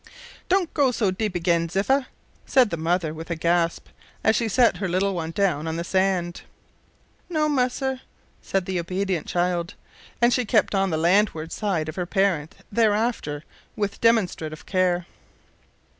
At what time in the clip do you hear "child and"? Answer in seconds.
9.27-10.33